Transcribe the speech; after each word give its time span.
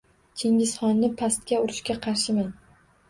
Chingizxonni 0.41 1.09
pastga 1.19 1.61
urishga 1.67 1.97
qarshiman. 2.07 2.49